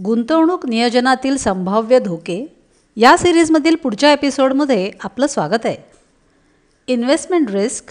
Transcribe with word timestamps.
गुंतवणूक 0.00 0.66
नियोजनातील 0.66 1.36
संभाव्य 1.36 1.98
धोके 1.98 2.56
या 2.96 3.16
सिरीजमधील 3.16 3.74
पुढच्या 3.74 4.12
एपिसोडमध्ये 4.12 4.90
आपलं 5.04 5.26
स्वागत 5.26 5.66
आहे. 5.66 5.76
Investment 6.86 7.50
risk 7.50 7.84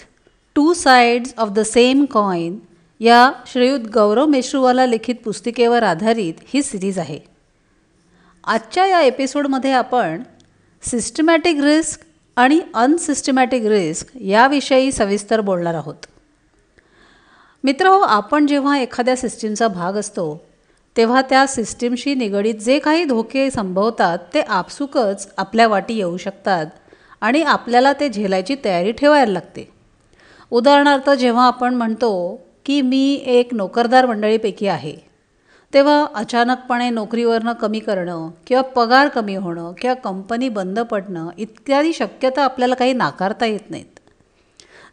two 0.54 0.72
sides 0.72 1.34
of 1.38 1.48
the 1.48 1.60
same 1.60 2.04
coin 2.04 2.58
या 3.00 3.32
श्रीयुत 3.46 3.80
गौरव 3.80 4.26
मेश्रूवाला 4.26 4.86
लिखित 4.86 5.14
पुस्तिकेवर 5.24 5.82
आधारित 5.82 6.34
ही 6.46 6.62
सिरीज 6.62 6.98
आहे. 6.98 7.18
आजच्या 8.44 8.86
या 8.86 9.00
एपिसोडमध्ये 9.00 9.72
आपण 9.72 10.22
सिस्टमॅटिक 10.82 11.60
रिस्क 11.60 12.00
आणि 12.36 12.60
अनसिस्टमॅटिक 12.74 13.66
रिस्क 13.66 14.16
याविषयी 14.16 14.92
सविस्तर 14.92 15.40
बोलणार 15.40 15.74
आहोत. 15.74 16.06
मित्र 17.64 17.86
हो 17.86 17.98
आपण 17.98 18.46
जेव्हा 18.46 18.78
एखाद्या 18.78 19.16
सिस्टीमचा 19.16 19.68
भाग 19.68 19.92
असतो 19.92 20.44
तेव्हा 20.96 21.22
त्या 21.22 21.46
सिस्टीमशी 21.46 22.14
निगडीत 22.14 22.54
जे 22.54 22.78
काही 22.78 23.04
धोके 23.04 23.50
संभवतात 23.50 24.18
ते 24.34 24.40
आपसुकच 24.40 25.32
आपल्या 25.36 25.66
वाटी 25.68 25.94
येऊ 25.94 26.16
शकतात 26.16 26.66
आणि 27.20 27.42
आपल्याला 27.42 27.92
ते 27.92 28.08
झेलायची 28.08 28.56
तयारी 28.64 28.92
ठेवायला 28.92 29.32
लागते. 29.32 29.68
उदाहरणार्थ 30.50 31.10
जेव्हा 31.10 31.46
आपण 31.46 31.74
म्हणतो 31.74 32.40
की 32.66 32.80
मी 32.80 33.14
एक 33.26 33.54
नोकरदार 33.54 34.06
मंडळीपैकी 34.06 34.66
आहे 34.66 34.94
तेव्हा 35.72 36.04
अचानकपणे 36.14 36.88
नोकरीवरनं 36.90 37.52
कमी 37.52 37.78
करणं 37.78 38.28
किंवा 38.46 38.62
पगार 38.62 39.08
कमी 39.08 39.34
होणं 39.34 39.72
किंवा 39.72 39.94
कंपनी 39.94 40.48
बंद 40.48 40.80
पडणं 40.80 41.28
इत्यादी 41.38 41.92
शक्यता 41.92 42.44
आपल्याला 42.44 42.74
काही 42.74 42.92
नाकारता 42.92 43.46
येत 43.46 43.70
नाहीत. 43.70 43.98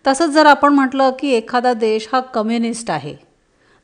तसंच 0.08 0.30
जर 0.30 0.46
आपण 0.46 0.74
म्हटलं 0.74 1.10
की 1.20 1.30
एखादा 1.30 1.74
देश 1.74 2.08
हा 2.14 2.20
कम्युनिस्ट 2.20 2.92
आहे 2.92 3.16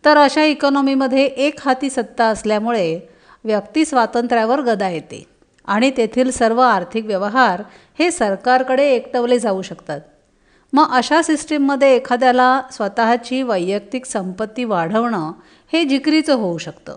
तर 0.05 0.17
अशा 0.17 0.43
इकॉनॉमीमध्ये 0.43 1.25
एक 1.25 1.59
हाती 1.65 1.89
सत्ता 1.89 2.25
असल्यामुळे 2.25 2.99
व्यक्ती 3.43 3.85
स्वातंत्र्यावर 3.85 4.61
गदा 4.61 4.89
येते. 4.89 5.25
आणि 5.65 5.91
तेथील 5.97 6.31
सर्व 6.31 6.59
आर्थिक 6.59 7.05
व्यवहार 7.05 7.63
हे 7.99 8.11
सरकारकडे 8.11 8.89
एकटवले 8.89 9.39
जाऊ 9.39 9.61
शकतात. 9.61 10.01
मग 10.73 10.85
अशा 10.91 11.21
सिस्टीममध्ये 11.21 11.95
एखाद्याला 11.95 12.61
स्वतःची 12.71 13.43
वैयक्तिक 13.43 14.05
संपत्ती 14.05 14.63
वाढवणं 14.63 15.31
हे 15.73 15.83
जिकरीचं 15.83 16.33
होऊ 16.33 16.57
शकतं. 16.57 16.95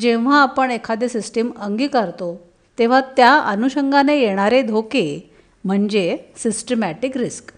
जेव्हा 0.00 0.42
आपण 0.42 0.70
एखादी 0.70 1.08
सिस्टीम 1.08 1.50
अंगीकारतो 1.60 2.50
तेव्हा 2.78 3.00
त्या 3.00 3.38
अनुषंगाने 3.38 4.16
येणारे 4.16 4.62
धोके 4.62 5.32
म्हणजे 5.64 6.18
सिस्टमॅटिक 6.36 7.16
रिस्क. 7.16 7.52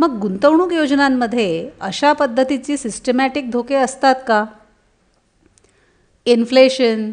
मग 0.00 0.18
गुंतवणूक 0.18 0.72
योजनांमध्ये 0.72 1.70
अशा 1.80 2.12
पद्धतीची 2.12 2.76
सिस्टमॅटिक 2.76 3.50
धोके 3.50 3.74
असतात 3.74 4.14
का? 4.28 4.44
इन्फ्लेशन 6.24 7.12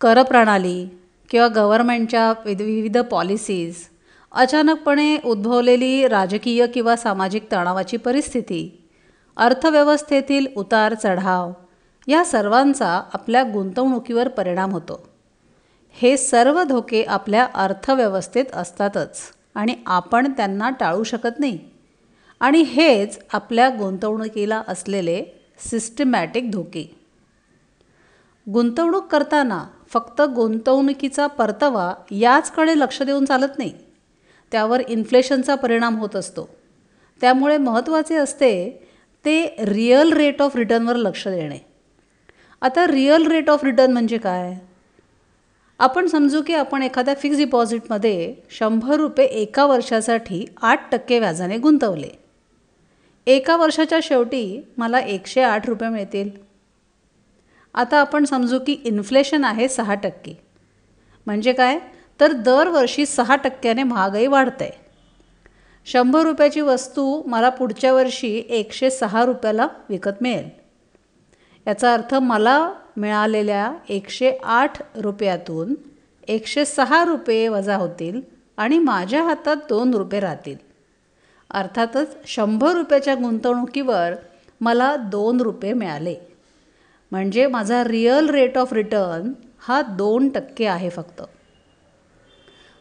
करप्रणाली 0.00 0.88
किंवा 1.30 1.48
गव्हर्मेंटच्या 1.48 2.32
विविध 2.46 2.98
पॉलिसीज 2.98 3.76
अचानकपणे 4.32 5.18
उद्भवलेली 5.24 6.08
राजकीय 6.08 6.66
किंवा 6.66 6.96
सामाजिक 6.96 7.52
तणावाची 7.52 7.96
परिस्थिती 7.96 8.84
अर्थव्यवस्थेतील 9.36 10.46
उतार 10.56 10.94
चढाव 10.94 11.52
या 12.06 12.24
सर्वांचा 12.24 13.02
आपल्या 13.14 13.42
गुंतवणुकीवर 13.42 14.28
परिणाम 14.28 14.70
होतो. 14.70 15.08
हे 15.92 16.16
सर्व 16.16 16.62
धोके 16.62 17.02
आपल्या 17.02 17.48
अर्थव्यवस्थेत 17.54 18.44
असतातच 18.54 19.18
आणि 19.54 19.74
आपण 19.86 20.32
त्यांना 20.32 20.70
टाळू 20.70 21.02
शकत 21.02 21.40
नाही. 21.40 21.79
आणि 22.40 22.60
हेच 22.60 23.18
आपल्या 23.32 23.68
गुंतवणुकीला 23.68 24.62
असलेले 24.68 25.24
सिस्टमॅटिक 25.58 26.50
धोके. 26.50 26.96
गुंतवणूक 28.52 29.06
करताना 29.06 29.64
फक्त 29.88 30.22
गुंतवणुकीचा 30.22 31.26
परतावा 31.26 31.94
याचकडे 32.10 32.78
लक्ष 32.78 33.02
देऊन 33.02 33.24
चालत 33.24 33.58
नाही. 33.58 33.72
त्यावर 34.52 34.80
इन्फ्लेशनचा 34.88 35.54
परिणाम 35.54 35.98
होत 35.98 36.16
असतो. 36.16 36.48
त्यामुळे 37.20 37.56
महत्त्वाचे 37.56 38.14
असते 38.14 38.70
ते 39.24 39.56
रिअल 39.60 40.12
रेट 40.12 40.42
ऑफ 40.42 40.56
रिटर्नवर 40.56 40.96
लक्ष 40.96 41.28
देणे. 41.28 41.58
आता 42.60 42.86
रिअल 42.86 43.26
रेट 43.26 43.50
ऑफ 43.50 43.64
रिटर्न 43.64 43.92
म्हणजे 43.92 44.18
काय? 44.18 44.54
आपण 45.78 46.06
समजू 46.06 46.42
की 46.46 46.54
आपण 46.54 46.82
एखाद्या 46.82 47.14
फिक्स 47.14 47.36
डिपॉझिटमध्ये 47.36 48.34
शंभर 48.50 48.96
रुपये 48.96 49.26
एका 49.26 49.66
वर्षासाठी 49.66 50.44
आठ 50.62 50.92
टक्के 50.92 51.18
व्याजाने 51.18 51.58
गुंतवले. 51.58 52.29
एका 53.30 53.56
वर्षाच्या 53.56 53.98
शेवटी 54.02 54.68
मला 54.78 54.98
एकशे 54.98 55.42
आठ 55.42 55.68
रुपये 55.68 55.88
मिळतील. 55.88 56.30
आता 57.74 58.00
आपण 58.00 58.24
समजू 58.24 58.58
की 58.58 58.72
इन्फ्लेशन 58.72 59.44
आहे 59.44 59.68
सहा 59.68 59.94
टक्के. 59.94 60.38
म्हणजे 61.26 61.52
काय? 61.52 61.78
तर 62.20 62.32
दरवर्षी 62.32 63.06
सहा 63.06 63.36
टक्क्याने 63.36 63.82
महागाई 63.82 64.26
वाढते. 64.26 64.70
शंभर 65.86 66.22
रुपयाची 66.22 66.60
वस्तू 66.60 67.22
मला 67.26 67.48
पुढच्या 67.48 67.92
वर्षी 67.92 68.42
एकशे 68.48 68.90
सहा 68.90 69.24
रुपयाला 69.24 69.68
विकत 69.88 70.18
मिळेल. 70.20 70.48
याचा 71.66 71.92
अर्थ 71.94 72.14
मला 72.14 72.72
मिळालेल्या 72.96 73.72
एकशे 73.88 74.38
आठ 74.44 74.82
रुपयातून 74.96 75.74
एकशे 76.28 76.64
सहा 76.64 77.04
रुपये 77.04 77.48
वजा 77.48 77.76
होतील 77.76 78.20
आणि 78.56 78.78
माझ्या 78.78 79.22
हातात 79.22 79.56
दोन 79.68 79.94
रुपये 79.94 80.20
राहतील. 80.20 80.69
अर्थातच 81.50 82.16
शंभर 82.26 82.72
रुपयाच्या 82.72 83.14
गुंतवणुकीवर 83.14 84.14
मला 84.60 84.96
दोन 84.96 85.40
रुपये 85.40 85.72
मिळाले. 85.72 86.14
म्हणजे 87.10 87.46
माझा 87.46 87.84
रिअल 87.84 88.28
रेट 88.28 88.58
ऑफ 88.58 88.72
रिटर्न 88.72 89.32
हा 89.60 89.82
दोन 89.82 90.28
टक्के 90.28 90.66
आहे 90.66 90.90
फक्त. 90.90 91.22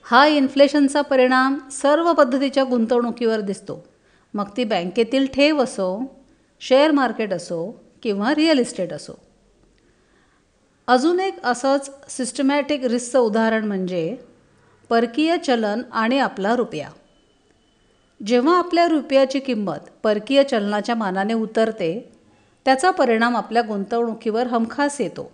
हा 0.03 0.28
इन्फ्लेशनचा 0.28 1.02
परिणाम 1.02 1.58
सर्व 1.72 2.13
पद्धतीच्या 2.13 2.63
गुंतवणुकीवर 2.63 3.40
दिसतो. 3.40 3.88
मग 4.34 4.46
ती 4.58 4.63
बँकेतील 4.63 5.28
ठेव 5.34 5.64
असो 5.64 6.17
शेअर 6.59 6.91
मार्केट 6.91 7.34
असो 7.34 7.84
किंवा 8.03 8.35
रिअल 8.35 8.59
इस्टेट 8.59 8.93
असो. 8.93 9.20
अजून 10.88 11.20
एक 11.20 11.35
असंच 11.43 11.91
सिस्टमॅटिक 12.09 12.85
रिस्कचं 12.85 13.20
उदाहरण 13.20 13.66
म्हणजे 13.66 14.17
परकीय 14.90 15.38
चलन 15.38 15.82
आणि 15.91 16.20
आपला 16.20 16.55
रुपया. 16.55 16.90
जेव्हा 18.25 18.57
आपल्या 18.57 18.87
रुपयाची 18.87 19.39
किंमत 19.39 19.89
परकीय 20.03 20.43
चलनाच्या 20.43 20.95
मानाने 20.95 21.33
उतरते 21.33 22.11
त्याचा 22.66 22.91
परिणाम 22.91 23.37
आपल्या 23.37 23.61
गुंतवणुकीवर 23.61 24.47
हमखास 24.47 25.01
येतो. 25.01 25.31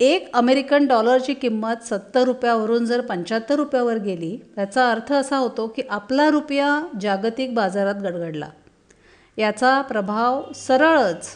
एक 0.00 0.36
अमेरिकन 0.36 0.86
डॉलरची 0.86 1.34
किंमत 1.34 1.84
सत्तर 1.84 2.22
रुपयावरून 2.22 2.84
जर 2.86 3.00
पंच्याहत्तर 3.00 3.54
रुपयावर 3.54 3.96
गेली 3.96 4.38
त्याचा 4.56 4.90
अर्थ 4.90 5.12
असा 5.12 5.36
होतो 5.36 5.66
की 5.66 5.82
आपला 5.90 6.30
रुपया 6.30 6.82
जागतिक 7.00 7.54
बाजारात 7.54 7.94
गडगडला. 7.94 8.48
याचा 9.38 9.80
प्रभाव 9.80 10.42
सरळच 10.54 11.26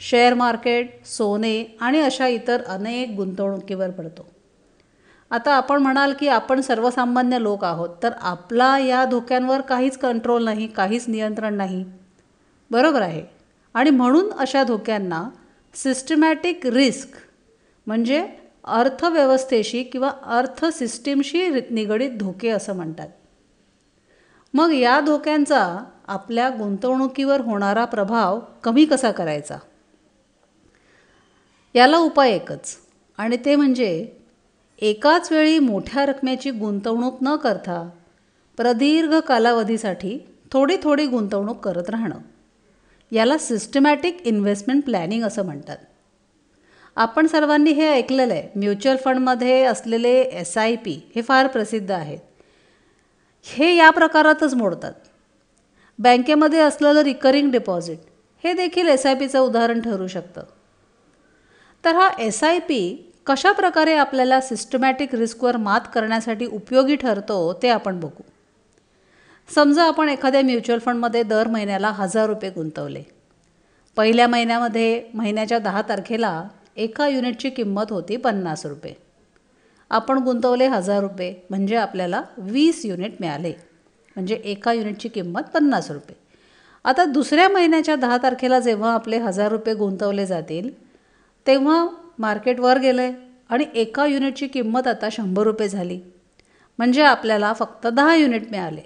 शेअर 0.00 0.34
मार्केट 0.34 1.04
सोने 1.04 1.76
आणि 1.80 2.00
अशा 2.00 2.26
इतर 2.26 2.62
अनेक 2.62 3.10
गुंतवणुकीवर 3.16 3.90
पडतो. 3.90 4.28
आता 5.30 5.52
आपण 5.52 5.82
म्हणाल 5.82 6.12
की 6.20 6.28
आपण 6.28 6.60
सर्वसामान्य 6.60 7.42
लोक 7.42 7.64
आहोत 7.64 7.88
तर 8.02 8.10
आपला 8.20 8.78
या 8.78 9.04
धोक्यांवर 9.04 9.60
काहीच 9.60 9.98
कंट्रोल 9.98 10.44
नाही 10.44 10.66
काहीच 10.66 11.08
नियंत्रण 11.08 11.54
नाही. 11.54 11.84
बरोबर 12.70 13.02
आहे? 13.02 13.22
आणि 13.74 13.90
म्हणून 13.90 14.32
अशा 14.32 14.62
धोक्यांना 14.62 15.28
सिस्टमॅटिक 15.74 16.66
रिस्क 16.66 17.08
म्हणजे 17.86 18.28
अर्थव्यवस्थेशी 18.64 19.82
किंवा 19.82 20.10
अर्थ 20.22 20.64
सिस्टीमशी 20.64 21.48
निगडीत 21.70 22.10
धोके 22.18 22.48
असं 22.48 22.76
म्हणतात. 22.76 23.08
मग 24.54 24.72
या 24.72 25.00
धोक्यांचा 25.00 25.84
आपल्या 26.06 26.48
गुंतवणुकीवर 26.48 27.40
होणारा 27.40 27.84
प्रभाव 27.84 28.40
कमी 28.64 28.84
कसा 28.84 29.10
करायचा? 29.10 29.56
याला 31.74 31.96
उपाय 31.96 32.30
एकच. 32.30 32.76
आणि 33.18 33.36
ते 33.44 33.56
म्हणजे 33.56 34.17
एकाच 34.80 35.32
वेळी 35.32 35.58
मोठ्या 35.58 36.06
रकमेची 36.06 36.50
गुंतवणूक 36.50 37.18
न 37.22 37.36
करता 37.36 37.90
प्रदीर्घ 38.56 39.14
कालावधीसाठी 39.14 40.18
थोडी 40.52 40.76
थोडी 40.82 41.06
गुंतवणूक 41.06 41.60
करत 41.60 41.90
राहणं. 41.90 42.18
याला 43.12 43.38
सिस्टमॅटिक 43.38 44.26
इन्व्हेस्टमेंट 44.26 44.84
प्लॅनिंग 44.84 45.24
असं 45.24 45.44
म्हणतात. 45.44 45.76
आपण 46.96 47.26
सर्वांनी 47.26 47.70
हे 47.70 47.88
ऐकलेलं 47.88 48.32
आहे 48.32 48.48
म्युच्युअल 48.56 48.96
फंडमध्ये 49.04 49.64
असलेले 49.64 50.20
एस 50.20 50.58
आय 50.58 50.76
पी 50.76 51.10
हे 51.14 51.22
फार 51.22 51.46
प्रसिद्ध 51.46 51.90
आहेत. 51.90 52.18
हे 53.44 53.74
या 53.76 53.90
प्रकारातच 53.90 54.54
मोडतात. 54.54 54.92
बँकेमध्ये 55.98 56.58
असलेलं 56.58 57.00
रिकरिंग 57.00 57.50
डिपॉझिट 57.50 57.98
हे 58.44 58.52
देखील 58.52 58.88
एस 58.88 59.06
आय 59.06 59.14
पीचं 59.14 59.38
उदाहरण 59.38 59.80
ठरू 59.80 60.06
शकतं. 60.06 60.42
तर 61.84 61.94
हा 61.94 62.08
एस 62.18 62.44
आय 62.44 62.58
पी 62.58 63.12
कशा 63.28 63.52
प्रकारे 63.52 63.94
आपल्याला 63.94 64.40
सिस्टमॅटिक 64.40 65.14
रिस्कवर 65.14 65.56
मात 65.56 65.80
करण्यासाठी 65.94 66.46
उपयोगी 66.46 66.96
ठरतो 66.96 67.58
ते 67.62 67.68
आपण 67.68 68.00
बघू. 68.00 68.22
समजा 69.54 69.84
आपण 69.84 70.08
एखाद्या 70.08 70.42
म्युच्युअल 70.42 70.78
फंडमध्ये 70.78 71.22
दर 71.22 71.48
महिन्याला 71.48 71.90
हजार 71.90 72.26
रुपये 72.26 72.50
गुंतवले. 72.50 73.02
पहिल्या 73.96 74.28
महिन्यामध्ये 74.28 75.04
महिन्याच्या 75.14 75.58
दहा 75.58 75.82
तारखेला 75.82 76.48
एका 76.76 77.08
युनिटची 77.08 77.50
किंमत 77.50 77.84
होती 77.90 78.16
पन्नास 78.16 78.66
रुपये. 78.66 78.94
आपण 79.90 80.18
गुंतवले 80.18 80.66
हजार 80.66 81.00
रुपये 81.00 81.34
म्हणजे 81.50 81.76
आपल्याला 81.76 82.22
वीस 82.38 82.86
युनिट 82.86 83.14
मिळाले. 83.20 83.52
म्हणजे 84.16 84.34
एका 84.34 84.72
युनिटची 84.72 85.08
किंमत 85.08 85.40
पन्नास 85.40 85.90
रुपये. 85.90 86.16
आता 86.84 87.04
दुसऱ्या 87.04 87.48
महिन्याच्या 87.48 87.96
दहा 87.96 88.16
तारखेला 88.16 88.60
जेव्हा 88.60 88.94
आपले 88.94 89.18
हजार 89.18 89.48
रुपये 89.48 89.74
गुंतवले 89.74 90.26
जातील 90.26 90.70
तेव्हा 91.46 91.86
मार्केट 92.18 92.60
वर 92.60 92.78
गेलं 92.78 93.02
आहे 93.02 93.12
आणि 93.48 93.64
एका 93.74 94.06
युनिटची 94.06 94.46
किंमत 94.46 94.86
आता 94.86 95.08
शंभर 95.12 95.42
रुपये 95.42 95.68
झाली. 95.68 96.00
म्हणजे 96.78 97.02
आपल्याला 97.02 97.52
फक्त 97.52 97.86
दहा 97.86 98.14
युनिट 98.16 98.50
मिळाले. 98.50 98.80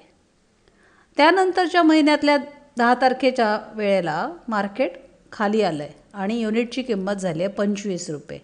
त्यानंतरच्या 1.16 1.82
महिन्यातल्या 1.82 2.36
दहा 2.78 2.94
तारखेच्या 2.94 3.58
वेळेला 3.74 4.32
मार्केट 4.48 4.92
खाली 5.32 5.62
आलं 5.62 5.82
आहे 5.82 5.92
आणि 6.14 6.40
युनिटची 6.40 6.82
किंमत 6.82 7.12
झाली 7.12 7.42
आहे 7.42 7.52
पंचवीस 7.52 8.10
रुपये. 8.10 8.38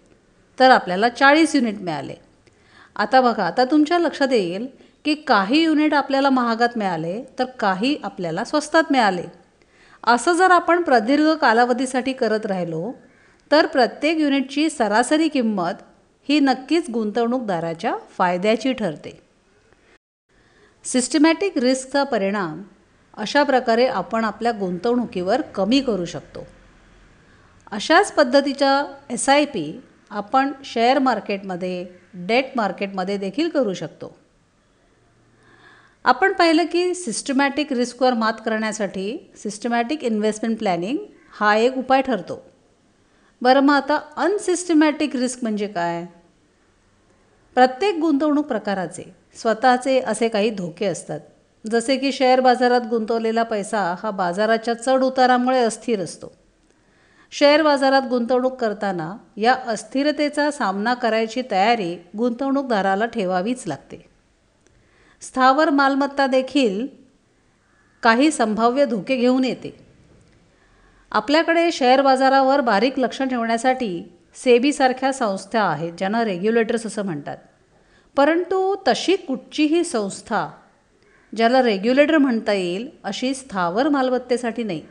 तर 0.59 0.69
आपल्याला 0.69 1.09
चाळीस 1.09 1.55
युनिट 1.55 1.81
मिळाले. 1.81 2.13
आता 2.95 3.21
बघा 3.21 3.43
आता 3.43 3.65
तुमच्या 3.65 3.99
लक्षात 3.99 4.31
येईल 4.31 4.67
की 5.05 5.13
काही 5.15 5.63
युनिट 5.63 5.93
आपल्याला 5.93 6.29
महागात 6.29 6.77
मिळाले 6.77 7.21
तर 7.39 7.45
काही 7.45 7.97
आपल्याला 8.03 8.43
स्वस्तात 8.43 8.83
मिळाले. 8.91 9.23
असं 10.03 10.33
जर 10.33 10.51
आपण 10.51 10.81
प्रदीर्घ 10.81 11.29
कालावधीसाठी 11.33 12.13
करत 12.13 12.45
राहिलो 12.45 12.91
तर 13.51 13.65
प्रत्येक 13.65 14.17
युनिटची 14.17 14.69
सरासरी 14.69 15.27
किंमत 15.27 15.81
ही 16.29 16.39
नक्कीच 16.39 16.89
गुंतवणूकदाराच्या 16.89 17.95
फायद्याची 18.17 18.73
ठरते. 18.73 19.21
सिस्टमॅटिक 20.83 21.57
रिस्कचा 21.57 22.03
परिणाम 22.03 22.63
अशा 23.17 23.43
प्रकारे 23.43 23.85
आपण 23.85 24.23
आपल्या 24.23 24.51
गुंतवणुकीवर 24.51 25.41
कमी 25.41 25.81
करू 25.81 26.05
शकतो. 26.05 26.47
अशाच 27.71 28.11
पद्धतीच्या 28.11 28.95
एस 29.09 29.29
आय 29.29 29.45
पी 29.45 29.81
आपण 30.09 30.51
शेअर 30.63 30.99
मार्केटमध्ये 30.99 31.85
डेट 32.13 32.45
मार्केटमध्ये 32.55 33.17
देखील 33.17 33.49
करू 33.49 33.73
शकतो. 33.73 34.17
आपण 36.03 36.33
पाहिलं 36.33 36.63
की 36.65 36.93
सिस्टमॅटिक 36.93 37.73
रिस्कवर 37.73 38.13
मात 38.13 38.33
करण्यासाठी 38.45 39.31
सिस्टमॅटिक 39.37 40.03
इन्व्हेस्टमेंट 40.03 40.59
प्लॅनिंग 40.59 40.97
हा 41.31 41.55
एक 41.55 41.77
उपाय 41.77 42.01
ठरतो. 42.01 42.48
बरं 43.41 43.59
मग 43.59 43.73
आता 43.73 43.99
अनसिस्टमॅटिक 44.17 45.15
रिस्क 45.15 45.39
म्हणजे 45.41 45.67
काय? 45.67 46.05
प्रत्येक 47.55 47.95
गुंतवणूक 47.95 48.45
प्रकाराचे 48.45 49.15
स्वतःचे 49.35 49.99
असे 49.99 50.27
काही 50.27 50.49
धोके 50.49 50.85
असतात. 50.85 51.19
जसे 51.71 51.97
की 51.97 52.11
शेअर 52.11 52.39
बाजारात 52.39 52.81
गुंतवलेला 52.89 53.43
पैसा 53.43 53.95
हा 54.03 54.11
बाजाराच्या 54.11 54.73
चढ 54.73 55.03
उतारामुळे 55.03 55.59
अस्थिर 55.59 55.99
असतो. 55.99 56.31
शेअर 57.31 57.61
बाजारात 57.61 58.01
गुंतवणूक 58.09 58.55
करताना 58.55 59.17
या 59.37 59.53
अस्थिरतेचा 59.53 60.51
सामना 60.51 60.93
करायची 60.93 61.41
तयारी 61.51 61.97
गुंतवणूकदाराला 62.17 63.05
ठेवावीच 63.05 63.63
लागते. 63.67 64.05
स्थावर 65.21 65.69
मालमत्ता 65.69 66.27
देखील 66.27 66.87
काही 68.03 68.31
संभाव्य 68.31 68.85
धोके 68.85 69.15
घेऊन 69.15 69.43
येते. 69.43 69.88
आपल्याकडे 71.11 71.71
शेअर 71.71 72.01
बाजारावर 72.01 72.61
बारीक 72.61 72.99
लक्ष 72.99 73.21
ठेवण्यासाठी 73.21 74.13
सेबीसारख्या 74.35 75.13
संस्था 75.13 75.61
आहेत 75.61 75.93
ज्यांना 75.93 76.23
रेग्युलेटर्स 76.23 76.85
असं 76.85 77.05
म्हणतात. 77.05 77.37
परंतु 78.15 78.75
तशी 78.87 79.15
कुठचीही 79.15 79.83
संस्था 79.83 80.47
ज्याला 81.35 81.63
रेग्युलेटर 81.63 82.17
म्हणता 82.17 82.53
येईल 82.53 82.89
अशी 83.03 83.33
स्थावर 83.33 83.89
मालमत्तेसाठी 83.89 84.63
नाही. 84.63 84.81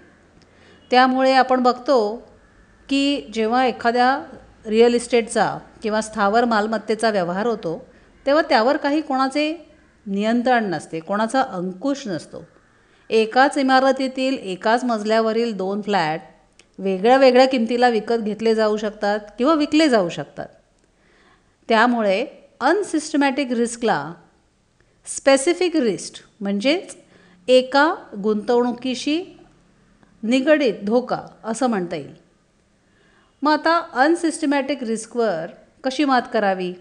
त्यामुळे 0.91 1.33
आपण 1.33 1.63
बघतो 1.63 2.29
की 2.89 3.31
जेव्हा 3.35 3.67
एखाद्या 3.67 4.39
रिअल 4.67 4.95
इस्टेटचा 4.95 5.59
किंवा 5.83 6.01
स्थावर 6.01 6.45
मालमत्तेचा 6.45 7.11
व्यवहार 7.11 7.47
होतो 7.47 7.87
तेव्हा 8.27 8.43
त्यावर 8.49 8.77
काही 8.77 9.01
कोणाचे 9.01 9.71
नियंत्रण 10.07 10.65
नसते 10.65 11.01
कोणाचा 11.01 11.43
अंकुश 11.43 12.09
नसतो. 12.09 12.45
एकाच 13.11 13.59
इमारतीतील 13.59 14.39
एकाच 14.39 14.85
मजल्यावरील 14.85 15.53
दोन 15.53 15.83
फ्लॅट 15.83 16.21
वेगळ्या 16.79 17.17
वेगळ्या 17.17 17.47
किमतीला 17.47 17.89
विकत 17.89 18.15
घेतले 18.15 18.55
जाऊ 18.55 18.77
शकतात 18.77 19.21
किंवा 19.39 19.55
विकले 19.55 19.89
जाऊ 19.89 20.09
शकतात. 20.09 20.47
त्यामुळे 21.69 22.27
अनसिस्टमॅटिक 22.61 23.53
रिस्कला 23.53 24.15
स्पेसिफिक 25.07 25.77
रिस्क 25.77 26.15
म्हणजेच 26.41 26.97
एका 27.49 27.95
गुंतवणुकीशी 28.23 29.39
निगडीत 30.23 30.75
धोका 30.85 31.21
असं 31.45 31.67
म्हणता 31.67 31.97
येईल. 31.97 32.15
मग 33.43 33.53
आता 33.53 33.87
अनसिस्टमॅटिक 33.93 34.83
रिस्कवर 34.83 35.47
कशी 35.85 36.05
मात 36.05 36.23
करावी? 36.33 36.75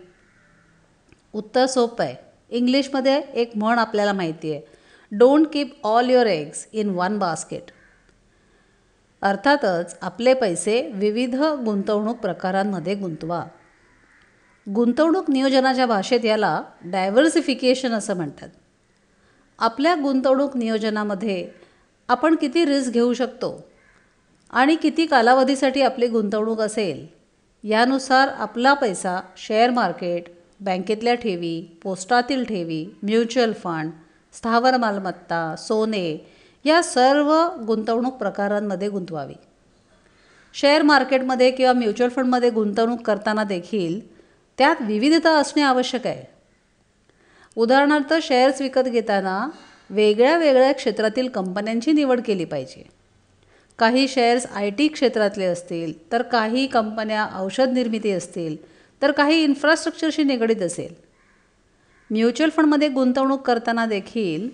उत्तर 1.34 1.66
सोपं 1.66 2.04
आहे. 2.04 2.16
इंग्लिशमध्ये 2.50 3.22
एक 3.34 3.52
म्हण 3.56 3.80
आपल्याला 3.80 4.14
माहिती 4.14 4.54
आहे. 4.54 4.77
Don't 5.12 5.48
keep 5.54 5.74
all 5.84 6.10
your 6.10 6.28
eggs 6.28 6.68
in 6.74 6.90
one 6.90 7.18
basket 7.20 7.72
अर्थातच 9.22 9.98
आपले 10.02 10.34
पैसे 10.34 10.92
विविध 10.94 11.36
गुंतवणूक 11.66 12.18
प्रकारांमध्ये 12.18 12.96
गुंतवा. 12.96 13.44
गुंतवणूक 14.68 15.30
नियोजनाच्या 15.32 15.86
भाषेत 15.86 16.26
याला 16.26 16.62
डायव्हर्सिफिकेशन 16.86 17.92
असं 17.92 18.16
म्हणतात. 18.16 18.50
आपल्या 19.60 19.96
गुंतवणूक 19.96 20.58
नियोजनामध्ये 20.58 21.48
आपण 22.10 22.36
किती 22.36 22.66
रिस्क 22.66 22.92
घेऊ 22.92 23.14
शकतो 23.14 23.70
आणि 24.50 24.76
किती 24.76 25.06
कालावधीसाठी 25.06 25.82
आपली 25.82 26.08
गुंतवणूक 26.08 26.62
असेल 26.62 27.06
यानुसार 27.64 28.28
आपला 28.28 28.74
पैसा 28.74 29.20
शेअर 29.38 29.70
मार्केट 29.70 30.24
बँकेतल्या 30.60 31.16
ठेवी 31.16 31.62
पोस्टातील 31.84 32.44
ठेवी 32.44 32.86
म्युच्युअल 33.04 33.54
फंड 33.54 33.92
स्थावर 34.34 34.78
मालमत्ता 34.78 35.56
सोने 35.58 36.32
या 36.64 36.82
सर्व 36.84 37.48
गुंतवणूक 37.66 38.14
प्रकारांमध्ये 38.14 38.90
गुंतवावी. 38.90 39.34
शेअर 40.54 40.82
मार्केटमध्ये 40.82 41.52
किंवा 41.52 41.74
म्युच्युअल 41.74 42.10
फंडमध्ये 42.10 42.50
गुंतवणूक 42.50 43.02
करताना 43.02 43.44
देखील 43.44 44.16
त्यात 44.58 44.76
विविधता 44.82 45.30
असणे 45.30 45.62
आवश्यक 45.62 46.08
आहे. 46.08 46.24
उदाहरणार्थ 47.56 48.14
शेअर्स 48.22 48.62
विकत 48.62 48.82
घेताना 48.82 49.50
वेगळ्या 49.90 50.38
वेगळ्या 50.38 50.72
क्षेत्रातील 50.72 51.28
कंपन्यांची 51.28 51.92
निवड 51.92 52.22
केली 52.26 52.46
पाहिजे. 52.46 52.90
काही 53.78 54.08
शेअर्स 54.08 54.46
आय 54.46 54.70
टी 54.70 54.88
क्षेत्रातले 54.88 55.46
असतील 55.46 56.12
तर 56.12 56.22
काही 56.22 56.68
कंपन्या 56.68 57.28
औषध 57.36 57.70
निर्मिती 57.70 58.12
असतील 58.12 58.58
तर 59.02 59.12
काही 59.12 59.44
इन्फ्रास्ट्रक्चरशी 59.44 60.24
निगडीत 60.24 60.62
असेल. 60.62 61.07
म्युच्युअल 62.12 62.50
फंडमध्ये 62.50 62.88
गुंतवणूक 62.88 63.42
करताना 63.42 63.86
देखील 63.86 64.50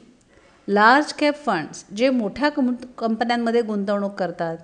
लार्ज 0.68 1.14
कॅप 1.14 1.36
फंड्स 1.46 1.84
जे 1.96 2.10
मोठ्या 2.10 2.50
कंपन्यांमध्ये 2.98 3.62
गुंतवणूक 3.62 4.14
करतात 4.14 4.58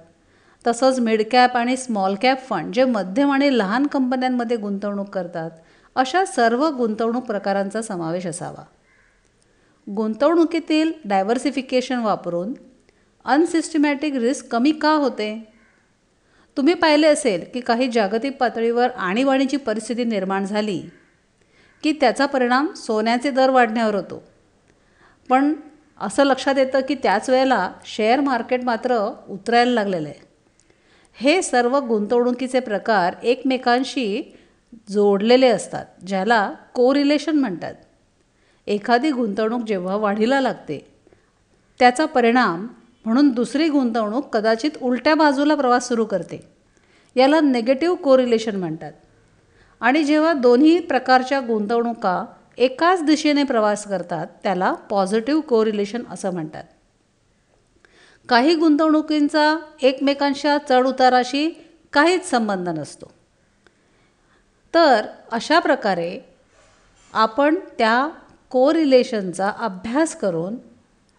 तसंच 0.67 0.99
मिड 0.99 1.21
कॅप 1.31 1.57
आणि 1.57 1.77
स्मॉल 1.77 2.15
कॅप 2.21 2.47
फंड 2.47 2.73
जे 2.73 2.85
मध्यम 2.85 3.31
आणि 3.31 3.57
लहान 3.57 3.87
कंपन्यांमध्ये 3.87 4.57
गुंतवणूक 4.57 5.09
करतात 5.09 5.51
अशा 5.95 6.25
सर्व 6.25 6.69
गुंतवणूक 6.69 7.23
प्रकारांचा 7.23 7.81
समावेश 7.81 8.25
असावा. 8.27 8.63
गुंतवणुकीतील 9.87 10.91
डायव्हर्सिफिकेशन 11.05 11.99
वापरून 11.99 12.53
अनसिस्टमॅटिक 13.25 14.15
रिस्क 14.15 14.45
कमी 14.51 14.71
का 14.71 14.91
होते? 14.91 15.31
तुम्ही 16.57 16.73
पाहिले 16.73 17.07
असेल 17.07 17.43
की 17.53 17.59
काही 17.59 17.87
जागतिक 17.87 18.37
पातळीवर 18.37 18.89
आणीबाणीची 18.89 19.57
परिस्थिती 19.57 20.03
निर्माण 20.03 20.45
झाली. 20.45 20.81
की 21.83 21.91
त्याचा 21.91 22.25
परिणाम 22.25 22.73
सोन्याचे 22.73 23.31
दर 23.31 23.49
वाढण्यावर 23.49 23.95
होतो. 23.95 24.23
पण 25.29 25.53
असं 26.01 26.23
लक्षात 26.23 26.57
येतं 26.57 26.79
की 26.79 26.95
त्याच 26.95 27.29
वेळेला 27.29 27.71
शेअर 27.85 28.19
मार्केट 28.19 28.63
मात्र 28.63 29.13
उतरायला 29.29 29.71
लागलेलं 29.71 30.09
आहे. 30.09 30.29
हे 31.13 31.41
सर्व 31.41 31.79
गुंतवणुकीचे 31.79 32.59
प्रकार 32.59 33.15
एकमेकांशी 33.23 34.37
जोडलेले 34.89 35.47
असतात 35.47 35.85
ज्याला 36.07 36.53
कोरिलेशन 36.73 37.39
म्हणतात. 37.39 37.73
एखादी 38.67 39.11
गुंतवणूक 39.11 39.61
जेव्हा 39.61 39.95
वाढीला 39.95 40.41
लागते 40.41 40.91
त्याचा 41.79 42.05
परिणाम 42.05 42.67
म्हणून 43.05 43.29
दुसरी 43.29 43.69
गुंतवणूक 43.69 44.33
कदाचित 44.33 44.71
उलट्या 44.81 45.15
बाजूला 45.15 45.55
प्रवास 45.55 45.87
सुरू 45.87 46.05
करते. 46.05 46.47
याला 47.15 47.39
नेगेटिव्ह 47.39 47.95
कोरिलेशन 47.95 48.55
म्हणतात. 48.55 48.91
आणि 49.79 50.03
जेव्हा 50.03 50.33
दोन्ही 50.33 50.79
प्रकारच्या 50.79 51.39
गुंतवणुका 51.39 52.25
एकाच 52.57 53.03
दिशेने 53.03 53.43
प्रवास 53.43 53.87
करतात 53.87 54.27
त्याला 54.43 54.73
पॉझिटिव्ह 54.73 55.41
कोरिलेशन 55.41 56.03
असं 56.09 56.33
म्हणतात. 56.33 56.63
काही 58.29 58.55
गुंतवणुकींचा 58.55 59.57
एकमेकांच्या 59.81 60.57
चढउताराशी 60.69 61.65
काहीच 61.93 62.29
संबंध 62.29 62.69
नसतो. 62.69 63.11
तर 64.73 65.05
अशा 65.31 65.59
प्रकारे 65.59 66.19
आपण 67.13 67.55
त्या 67.77 68.09
कोरिलेशनचा 68.49 69.51
अभ्यास 69.59 70.15
करून 70.15 70.55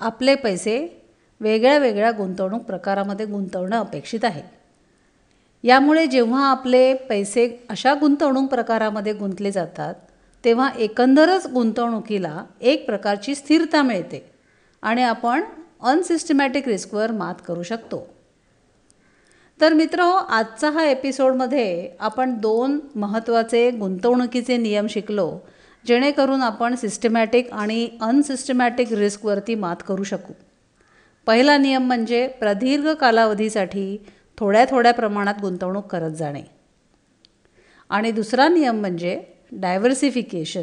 आपले 0.01 0.35
पैसे 0.35 1.03
वेगळ्या 1.41 1.79
वेगळ्या 1.79 2.11
गुंतवणूक 2.11 2.63
प्रकारामध्ये 2.63 3.27
गुंतवणं 3.27 3.81
अपेक्षित 3.81 4.25
आहे. 4.25 4.60
यामुळे 5.65 6.07
जेव्हा 6.07 6.51
आपले 6.51 6.95
पैसे 6.95 7.49
अशा 7.69 7.95
गुंतवणूक 7.95 8.49
प्रकारामध्ये 8.51 9.13
गुंतले 9.13 9.51
जातात 9.51 9.95
तेव्हा 10.45 10.69
एकंदरच 10.79 11.47
गुंतवणुकीला 11.47 12.45
एक 12.61 12.87
प्रकारची 12.87 13.35
स्थिरता 13.35 13.83
मिळते 13.83 14.25
आणि 14.83 15.03
आपण 15.03 15.43
अनसिस्टमॅटिक 15.83 16.69
रिस्कवर 16.69 17.11
मात 17.11 17.35
करू 17.49 17.63
शकतो. 17.63 18.07
तर 19.61 19.73
मित्र 19.73 20.03
हो 20.03 20.11
आजचा 20.11 20.71
हा 20.71 20.85
एपिसोडमध्ये 20.85 21.91
आपण 22.01 22.35
दोन 22.35 22.79
महत्त्वाचे 22.97 23.71
गुंतवणुकीचे 23.71 24.57
नियम 24.57 24.87
शिकलो 24.87 25.39
जेणेकरून 25.87 26.43
आपण 26.43 26.75
सिस्टमॅटिक 26.75 27.53
आणि 27.53 27.89
अनसिस्टमॅटिक 28.01 28.93
रिस्कवरती 28.93 29.55
मात 29.55 29.77
करू 29.89 30.03
शकू. 30.03 30.33
पहिला 31.27 31.57
नियम 31.59 31.83
म्हणजे 31.83 32.27
प्रदीर्घ 32.29 32.89
कालावधीसाठी 32.91 33.97
थोड्या 34.41 34.65
थोड्या 34.71 34.93
प्रमाणात 34.93 35.35
गुंतवणूक 35.41 35.87
करत 35.87 36.11
जाणे. 36.11 36.43
आणि 37.91 38.11
दुसरा 38.11 38.49
नियम 38.49 38.77
म्हणजे 38.77 39.23
डायव्हर्सिफिकेशन 39.53 40.63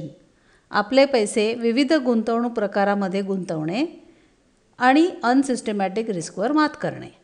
आपले 0.71 1.05
पैसे 1.05 1.53
विविध 1.53 1.93
गुंतवणूक 1.93 2.51
प्रकारामध्ये 2.51 3.21
गुंतवणे 3.21 3.85
आणि 4.77 5.09
अनसिस्टमॅटिक 5.23 6.09
रिस्कवर 6.09 6.51
मात 6.51 6.69
करणे. 6.81 7.17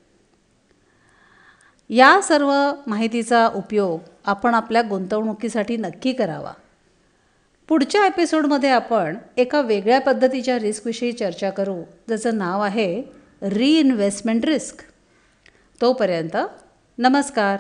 या 1.90 2.22
सर्व 2.22 2.72
माहितीचा 2.88 3.48
उपयोग 3.48 4.00
आपण 4.26 4.54
आपल्या 4.54 4.82
गुंतवणुकीसाठी 4.82 5.78
नक्की 5.78 6.14
करावा. 6.14 6.54
पुढच्या 7.68 8.06
एपिसोडमध्ये 8.06 8.70
आपण 8.70 9.18
एका 9.38 9.62
वेगळ्या 9.62 10.02
पद्धतीच्या 10.02 10.60
रिस्कविषयी 10.60 11.12
चर्चा 11.12 11.50
करू 11.50 11.82
ज्याचं 12.08 12.38
नाव 12.38 12.62
आहे 12.62 13.04
रिइन्व्हेस्टमेंट 13.42 14.46
रिस्क 14.46 14.76
तोपर्यंत 15.82 16.36
नमस्कार. 16.98 17.58